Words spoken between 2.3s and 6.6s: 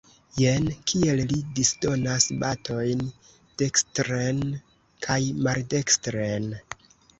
batojn dekstren kaj maldekstren!